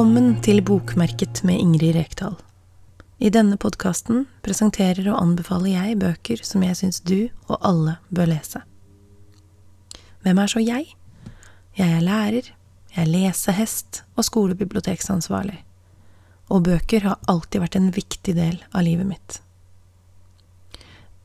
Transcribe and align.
Velkommen 0.00 0.38
til 0.40 0.62
Bokmerket 0.64 1.42
med 1.44 1.60
Ingrid 1.60 1.92
Rekdal. 1.92 2.38
I 3.20 3.28
denne 3.28 3.58
podkasten 3.60 4.22
presenterer 4.40 5.10
og 5.12 5.18
anbefaler 5.18 5.74
jeg 5.74 5.98
bøker 6.00 6.40
som 6.40 6.62
jeg 6.64 6.78
syns 6.78 7.02
du 7.04 7.28
og 7.50 7.58
alle 7.60 7.98
bør 8.08 8.30
lese. 8.30 8.62
Hvem 10.24 10.40
er 10.40 10.48
så 10.48 10.62
jeg? 10.64 10.86
Jeg 11.76 11.96
er 11.98 12.06
lærer, 12.06 12.48
jeg 12.94 13.02
er 13.02 13.10
lesehest 13.12 14.00
og 14.16 14.24
skolebiblioteksansvarlig. 14.30 15.58
Og 16.48 16.64
bøker 16.70 17.04
har 17.04 17.20
alltid 17.28 17.66
vært 17.66 17.76
en 17.76 17.92
viktig 17.92 18.36
del 18.40 18.56
av 18.72 18.88
livet 18.88 19.10
mitt. 19.10 19.42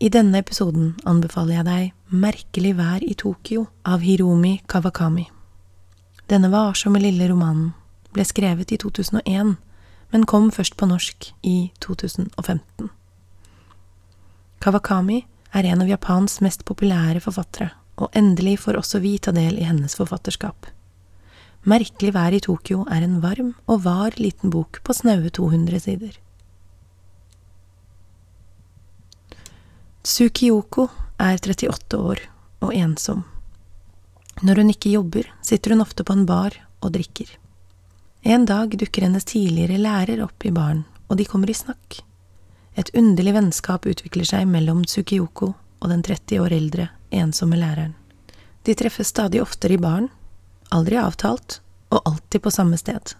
I 0.03 0.11
denne 0.11 0.43
episoden 0.43 0.97
anbefaler 1.07 1.61
jeg 1.61 1.69
deg 1.71 2.19
Merkelig 2.27 2.75
vær 2.75 3.07
i 3.07 3.15
Tokyo 3.15 3.69
av 3.87 4.03
Hiromi 4.03 4.57
Kawakami. 4.67 5.29
Denne 6.27 6.51
varsomme 6.51 6.99
lille 6.99 7.31
romanen 7.31 7.71
ble 8.15 8.25
skrevet 8.25 8.71
i 8.71 8.79
2001, 8.81 9.55
men 10.13 10.27
kom 10.29 10.51
først 10.53 10.77
på 10.79 10.87
norsk 10.89 11.31
i 11.43 11.71
2015. 11.83 12.89
Kawakami 14.63 15.25
er 15.55 15.67
en 15.69 15.83
av 15.83 15.89
Japans 15.91 16.39
mest 16.43 16.65
populære 16.67 17.21
forfattere, 17.23 17.69
og 17.99 18.15
endelig 18.17 18.57
får 18.63 18.79
også 18.79 19.03
vi 19.03 19.17
ta 19.19 19.35
del 19.35 19.59
i 19.59 19.67
hennes 19.67 19.95
forfatterskap. 19.99 20.71
Merkelig 21.65 22.13
vær 22.13 22.35
i 22.35 22.41
Tokyo 22.43 22.83
er 22.93 23.01
en 23.01 23.21
varm 23.23 23.55
og 23.65 23.85
var 23.85 24.17
liten 24.21 24.51
bok 24.53 24.83
på 24.85 24.93
snaue 24.93 25.31
200 25.33 25.79
sider. 25.81 26.19
Tsukiyoko 30.05 30.89
er 31.17 31.39
38 31.41 31.97
år 31.97 32.21
og 32.61 32.75
ensom. 32.77 33.23
Når 34.45 34.61
hun 34.61 34.69
ikke 34.69 34.93
jobber, 34.93 35.25
sitter 35.41 35.73
hun 35.73 35.81
ofte 35.81 36.05
på 36.05 36.13
en 36.13 36.27
bar 36.29 36.53
og 36.83 36.93
drikker. 36.93 37.31
En 38.27 38.45
dag 38.45 38.77
dukker 38.77 39.03
hennes 39.05 39.25
tidligere 39.25 39.77
lærer 39.77 40.23
opp 40.25 40.45
i 40.45 40.51
baren, 40.51 40.79
og 41.13 41.19
de 41.19 41.27
kommer 41.29 41.49
i 41.49 41.53
snakk. 41.53 41.99
Et 42.73 42.89
underlig 42.97 43.35
vennskap 43.35 43.83
utvikler 43.85 44.25
seg 44.25 44.47
mellom 44.49 44.79
Tsukiyoko 44.81 45.51
og 45.53 45.91
den 45.91 46.01
30 46.01 46.41
år 46.41 46.55
eldre, 46.57 46.87
ensomme 47.13 47.59
læreren. 47.61 47.93
De 48.65 48.73
treffes 48.73 49.11
stadig 49.13 49.43
oftere 49.43 49.77
i 49.77 49.83
baren, 49.83 50.07
aldri 50.73 50.97
avtalt, 50.97 51.59
og 51.93 52.01
alltid 52.01 52.41
på 52.41 52.53
samme 52.55 52.79
sted. 52.81 53.13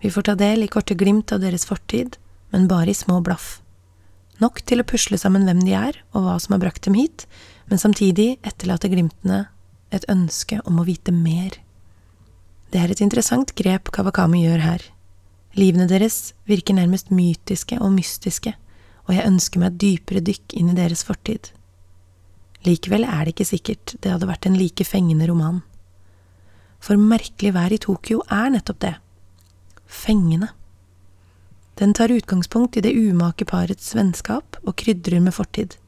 Vi 0.00 0.08
får 0.08 0.30
ta 0.30 0.36
del 0.40 0.64
i 0.64 0.70
korte 0.72 0.96
glimt 0.96 1.36
av 1.36 1.44
deres 1.44 1.68
fortid, 1.68 2.16
men 2.48 2.64
bare 2.64 2.94
i 2.94 2.96
små 2.96 3.20
blaff. 3.20 3.58
Nok 4.40 4.64
til 4.64 4.80
å 4.80 4.88
pusle 4.88 5.20
sammen 5.20 5.44
hvem 5.44 5.60
de 5.68 5.76
er, 5.76 6.00
og 6.16 6.24
hva 6.24 6.38
som 6.40 6.56
har 6.56 6.64
brakt 6.64 6.88
dem 6.88 6.96
hit, 6.96 7.26
men 7.68 7.76
samtidig 7.76 8.38
etterlater 8.40 8.88
glimtene 8.88 9.44
et 9.92 10.08
ønske 10.08 10.64
om 10.64 10.80
å 10.80 10.88
vite 10.88 11.12
mer. 11.12 11.60
Det 12.74 12.80
er 12.82 12.90
et 12.90 13.00
interessant 13.04 13.52
grep 13.54 13.92
Kawakami 13.94 14.40
gjør 14.48 14.62
her. 14.64 14.84
Livene 15.54 15.84
deres 15.86 16.32
virker 16.50 16.74
nærmest 16.74 17.12
mytiske 17.14 17.78
og 17.78 17.92
mystiske, 17.94 18.50
og 19.06 19.14
jeg 19.14 19.28
ønsker 19.28 19.62
meg 19.62 19.68
et 19.70 19.78
dypere 19.84 20.22
dykk 20.26 20.56
inn 20.58 20.72
i 20.72 20.74
deres 20.74 21.04
fortid. 21.06 21.52
Likevel 22.66 23.06
er 23.06 23.22
det 23.22 23.36
ikke 23.36 23.46
sikkert 23.46 23.94
det 24.02 24.10
hadde 24.10 24.26
vært 24.26 24.50
en 24.50 24.58
like 24.58 24.82
fengende 24.88 25.30
roman. 25.30 25.62
For 26.82 26.98
merkelig 26.98 27.54
vær 27.54 27.70
i 27.70 27.78
Tokyo 27.78 28.24
er 28.26 28.50
nettopp 28.56 28.82
det– 28.82 28.94
fengende. 30.02 30.50
Den 31.78 31.94
tar 31.94 32.10
utgangspunkt 32.10 32.74
i 32.74 32.82
det 32.82 32.96
umake 32.98 33.46
parets 33.46 33.94
vennskap 33.94 34.58
og 34.64 34.74
krydrer 34.82 35.22
med 35.22 35.38
fortid. 35.38 35.78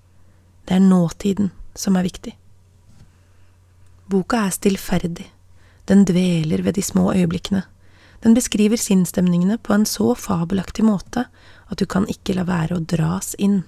Det 0.70 0.79
er 0.79 0.87
nåtiden 0.87 1.51
som 1.74 1.98
er 1.98 2.07
viktig. 2.07 2.39
Boka 4.07 4.47
er 4.47 4.55
stillferdig, 4.55 5.33
den 5.86 6.05
dveler 6.05 6.63
ved 6.67 6.74
de 6.74 6.83
små 6.83 7.13
øyeblikkene. 7.14 7.63
Den 8.20 8.35
beskriver 8.35 8.77
sinnsstemningene 8.77 9.58
på 9.58 9.74
en 9.74 9.86
så 9.86 10.14
fabelaktig 10.19 10.85
måte 10.85 11.27
at 11.70 11.79
du 11.79 11.86
kan 11.86 12.08
ikke 12.11 12.35
la 12.35 12.47
være 12.48 12.79
å 12.79 12.83
dras 12.83 13.35
inn. 13.39 13.61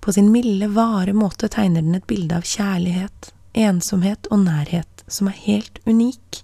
På 0.00 0.12
sin 0.12 0.30
milde, 0.32 0.68
vare 0.72 1.12
måte 1.12 1.50
tegner 1.52 1.82
den 1.82 1.98
et 1.98 2.06
bilde 2.06 2.38
av 2.38 2.46
kjærlighet, 2.46 3.32
ensomhet 3.52 4.28
og 4.30 4.44
nærhet 4.46 5.04
som 5.08 5.28
er 5.28 5.40
helt 5.44 5.80
unik. 5.84 6.42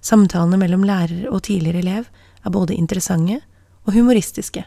Samtalene 0.00 0.60
mellom 0.60 0.86
lærer 0.86 1.26
og 1.28 1.42
tidligere 1.48 1.82
elev 1.82 2.08
er 2.44 2.54
både 2.54 2.78
interessante 2.78 3.40
og 3.84 3.92
humoristiske. 3.96 4.64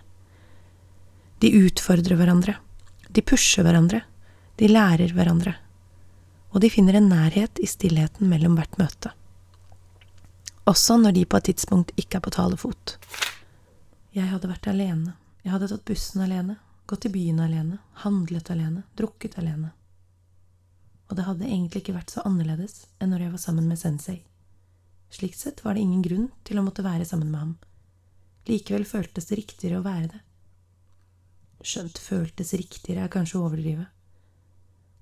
De 1.42 1.54
utfordrer 1.64 2.20
hverandre, 2.20 2.60
de 3.10 3.26
pusher 3.26 3.66
hverandre, 3.66 4.04
de 4.60 4.70
lærer 4.70 5.16
hverandre 5.16 5.56
og 6.54 6.62
de 6.62 6.70
finner 6.70 7.00
en 7.00 7.10
nærhet 7.10 7.60
i 7.60 7.68
stillheten 7.68 8.30
mellom 8.30 8.56
hvert 8.58 8.78
møte. 8.78 9.12
Også 10.70 10.96
når 11.02 11.16
de 11.18 11.26
på 11.26 11.40
et 11.40 11.50
tidspunkt 11.50 11.92
ikke 12.00 12.20
er 12.20 12.24
på 12.24 12.32
talefot. 12.32 12.98
Jeg 14.14 14.30
hadde 14.30 14.52
vært 14.52 14.70
alene, 14.70 15.16
jeg 15.44 15.52
hadde 15.52 15.72
tatt 15.72 15.86
bussen 15.88 16.22
alene, 16.24 16.60
gått 16.88 17.08
i 17.10 17.12
byen 17.12 17.42
alene, 17.42 17.80
handlet 18.06 18.52
alene, 18.54 18.84
drukket 18.96 19.40
alene. 19.42 19.74
Og 21.10 21.18
det 21.18 21.26
hadde 21.28 21.50
egentlig 21.50 21.84
ikke 21.84 21.98
vært 21.98 22.14
så 22.14 22.24
annerledes 22.28 22.86
enn 23.02 23.12
når 23.12 23.26
jeg 23.26 23.34
var 23.34 23.44
sammen 23.44 23.68
med 23.68 23.82
sensei. 23.82 24.22
Slik 25.14 25.36
sett 25.38 25.66
var 25.66 25.76
det 25.76 25.84
ingen 25.84 26.06
grunn 26.06 26.30
til 26.46 26.62
å 26.62 26.66
måtte 26.66 26.86
være 26.86 27.06
sammen 27.06 27.34
med 27.34 27.40
ham. 27.40 27.58
Likevel 28.48 28.86
føltes 28.88 29.28
det 29.30 29.42
riktigere 29.42 29.82
å 29.82 29.86
være 29.86 30.14
det. 30.14 30.22
Skjønt 31.64 32.00
føltes 32.02 32.54
riktigere 32.60 33.06
er 33.06 33.12
kanskje 33.12 33.40
å 33.40 33.46
overdrive. 33.48 33.86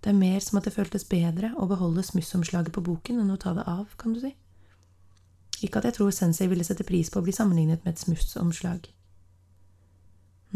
Det 0.01 0.09
er 0.09 0.17
mer 0.17 0.39
som 0.41 0.57
at 0.57 0.65
det 0.65 0.73
føltes 0.73 1.05
bedre 1.05 1.51
å 1.61 1.67
beholde 1.69 2.03
smussomslaget 2.05 2.73
på 2.73 2.81
boken 2.85 3.21
enn 3.21 3.33
å 3.33 3.39
ta 3.41 3.53
det 3.53 3.67
av, 3.69 3.91
kan 4.01 4.15
du 4.15 4.21
si. 4.23 4.31
Ikke 5.61 5.77
at 5.77 5.85
jeg 5.85 5.99
tror 5.99 6.09
sensei 6.15 6.47
ville 6.49 6.65
sette 6.65 6.85
pris 6.87 7.11
på 7.13 7.21
å 7.21 7.25
bli 7.25 7.35
sammenlignet 7.35 7.85
med 7.85 7.93
et 7.93 8.01
smussomslag. 8.01 8.87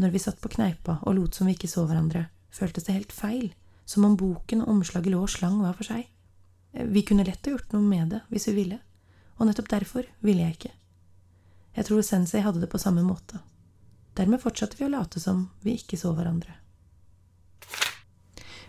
Når 0.02 0.12
vi 0.12 0.20
satt 0.20 0.42
på 0.42 0.50
kneipa 0.52 0.98
og 1.06 1.14
lot 1.16 1.38
som 1.38 1.46
vi 1.46 1.54
ikke 1.54 1.70
så 1.70 1.86
hverandre, 1.86 2.26
føltes 2.50 2.88
det 2.88 2.96
helt 2.96 3.14
feil, 3.14 3.52
som 3.86 4.04
om 4.04 4.16
boken 4.18 4.64
og 4.64 4.72
omslaget 4.74 5.14
lå 5.14 5.22
og 5.22 5.30
slang 5.30 5.60
hver 5.62 5.78
for 5.78 5.88
seg. 5.88 6.10
Vi 6.74 7.06
kunne 7.06 7.24
lett 7.24 7.46
ha 7.46 7.54
gjort 7.54 7.70
noe 7.72 7.86
med 7.86 8.10
det 8.12 8.24
hvis 8.32 8.50
vi 8.50 8.58
ville, 8.58 8.80
og 9.38 9.46
nettopp 9.46 9.70
derfor 9.70 10.10
ville 10.26 10.42
jeg 10.42 10.58
ikke. 10.58 10.74
Jeg 11.76 11.86
tror 11.86 12.02
sensei 12.02 12.42
hadde 12.42 12.64
det 12.64 12.72
på 12.72 12.82
samme 12.82 13.04
måte. 13.06 13.38
Dermed 14.16 14.42
fortsatte 14.42 14.80
vi 14.80 14.88
å 14.88 14.92
late 14.92 15.20
som 15.22 15.46
vi 15.62 15.76
ikke 15.78 15.98
så 16.00 16.12
hverandre. 16.16 16.56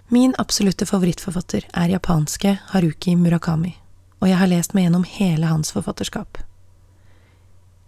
Min 0.09 0.35
absolutte 0.37 0.85
favorittforfatter 0.85 1.65
er 1.73 1.89
japanske 1.91 2.53
Haruki 2.69 3.15
Murakami, 3.19 3.73
og 4.21 4.29
jeg 4.29 4.37
har 4.39 4.47
lest 4.47 4.71
meg 4.71 4.85
gjennom 4.85 5.03
hele 5.03 5.49
hans 5.49 5.73
forfatterskap. 5.75 6.37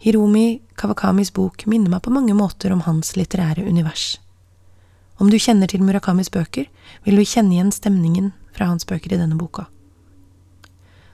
Hiromi 0.04 0.60
Kawakamis 0.76 1.32
bok 1.32 1.64
minner 1.72 1.94
meg 1.94 2.02
på 2.04 2.12
mange 2.12 2.34
måter 2.36 2.74
om 2.76 2.82
hans 2.84 3.14
litterære 3.16 3.64
univers. 3.64 4.18
Om 5.16 5.32
du 5.32 5.38
kjenner 5.40 5.72
til 5.72 5.80
Murakamis 5.80 6.28
bøker, 6.32 6.68
vil 7.06 7.16
du 7.16 7.24
kjenne 7.24 7.56
igjen 7.56 7.72
stemningen 7.72 8.34
fra 8.52 8.68
hans 8.68 8.84
bøker 8.88 9.16
i 9.16 9.20
denne 9.22 9.38
boka. 9.40 9.70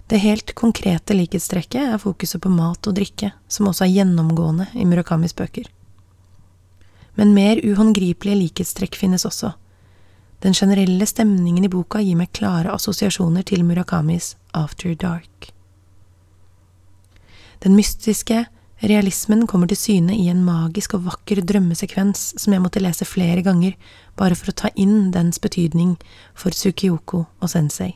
Det 0.09 0.23
helt 0.23 0.55
konkrete 0.57 1.13
likhetstrekket 1.13 1.83
er 1.83 2.01
fokuset 2.01 2.41
på 2.41 2.49
mat 2.49 2.89
og 2.89 2.97
drikke, 2.97 3.29
som 3.47 3.69
også 3.69 3.85
er 3.85 3.93
gjennomgående 3.93 4.71
i 4.73 4.87
Murakamis 4.89 5.37
bøker. 5.37 5.69
Men 7.13 7.37
mer 7.37 7.61
uhåndgripelige 7.61 8.41
likhetstrekk 8.41 8.97
finnes 8.97 9.25
også 9.29 9.53
den 10.45 10.53
generelle 10.53 11.05
stemningen 11.09 11.65
i 11.65 11.69
boka 11.73 11.99
gir 12.05 12.17
meg 12.19 12.29
klare 12.37 12.69
assosiasjoner 12.75 13.41
til 13.49 13.63
Murakamis 13.65 14.35
After 14.53 14.91
Dark. 14.93 15.47
Den 17.65 17.73
mystiske 17.73 18.43
realismen 18.85 19.47
kommer 19.49 19.71
til 19.71 19.79
syne 19.79 20.13
i 20.13 20.27
en 20.29 20.43
magisk 20.45 20.93
og 20.93 21.07
vakker 21.07 21.41
drømmesekvens 21.49 22.35
som 22.37 22.53
jeg 22.53 22.61
måtte 22.61 22.83
lese 22.83 23.07
flere 23.09 23.41
ganger 23.41 23.73
bare 24.21 24.37
for 24.37 24.51
å 24.51 24.57
ta 24.61 24.69
inn 24.77 25.09
dens 25.15 25.41
betydning 25.41 25.95
for 26.37 26.53
Tsukiyoko 26.53 27.23
og 27.25 27.49
sensei. 27.49 27.95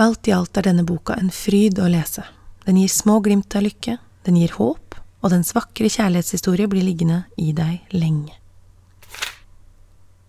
Alt 0.00 0.30
i 0.30 0.32
alt 0.32 0.56
er 0.56 0.70
denne 0.70 0.86
boka 0.88 1.18
en 1.20 1.28
fryd 1.28 1.76
å 1.76 1.90
lese. 1.92 2.24
Den 2.64 2.80
gir 2.80 2.88
små 2.88 3.18
glimt 3.20 3.52
av 3.52 3.66
lykke, 3.66 3.98
den 4.24 4.40
gir 4.40 4.56
håp, 4.56 4.96
og 5.20 5.36
dens 5.36 5.52
vakre 5.52 5.92
kjærlighetshistorie 5.92 6.72
blir 6.72 6.88
liggende 6.88 7.26
i 7.36 7.52
deg 7.52 7.92
lenge. 7.92 8.32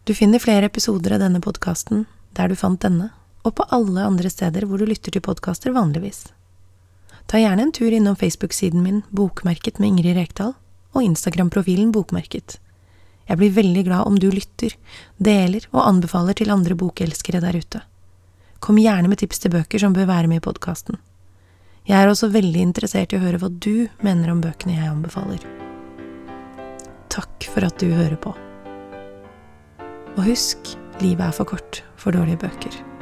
Du 0.05 0.13
finner 0.13 0.39
flere 0.39 0.65
episoder 0.65 1.15
av 1.15 1.19
denne 1.23 1.39
podkasten 1.41 2.03
der 2.37 2.51
du 2.51 2.55
fant 2.59 2.83
denne, 2.83 3.07
og 3.41 3.55
på 3.57 3.65
alle 3.73 4.03
andre 4.05 4.29
steder 4.29 4.67
hvor 4.69 4.77
du 4.77 4.85
lytter 4.85 5.15
til 5.15 5.23
podkaster 5.25 5.73
vanligvis. 5.73 6.27
Ta 7.25 7.41
gjerne 7.41 7.65
en 7.65 7.73
tur 7.73 7.89
innom 7.89 8.17
Facebook-siden 8.19 8.83
min 8.85 9.01
Bokmerket 9.09 9.81
med 9.81 9.95
Ingrid 9.95 10.19
Rekdal, 10.19 10.53
og 10.93 11.07
Instagram-profilen 11.07 11.89
Bokmerket. 11.95 12.59
Jeg 13.25 13.41
blir 13.41 13.57
veldig 13.57 13.85
glad 13.89 14.05
om 14.05 14.21
du 14.21 14.29
lytter, 14.29 14.77
deler 15.17 15.65
og 15.71 15.87
anbefaler 15.87 16.37
til 16.37 16.53
andre 16.53 16.77
bokelskere 16.77 17.41
der 17.41 17.57
ute. 17.57 17.81
Kom 18.61 18.77
gjerne 18.77 19.09
med 19.09 19.23
tips 19.25 19.41
til 19.41 19.57
bøker 19.57 19.81
som 19.81 19.97
bør 19.97 20.11
være 20.13 20.29
med 20.29 20.43
i 20.43 20.45
podkasten. 20.45 21.01
Jeg 21.89 21.97
er 21.97 22.13
også 22.13 22.29
veldig 22.29 22.61
interessert 22.61 23.09
i 23.13 23.17
å 23.17 23.25
høre 23.25 23.41
hva 23.41 23.49
du 23.49 23.87
mener 24.05 24.29
om 24.29 24.45
bøkene 24.45 24.77
jeg 24.77 24.93
anbefaler. 24.93 25.41
Takk 27.09 27.49
for 27.49 27.65
at 27.65 27.81
du 27.81 27.89
hører 27.89 28.21
på. 28.21 28.37
Og 30.15 30.23
husk, 30.23 30.57
livet 31.01 31.25
er 31.25 31.31
for 31.31 31.43
kort 31.43 31.83
for 31.99 32.11
dårlige 32.11 32.37
bøker. 32.37 32.94